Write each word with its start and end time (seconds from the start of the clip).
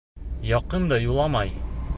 Яҡын 0.51 0.89
да 0.93 0.99
юламай. 1.05 1.57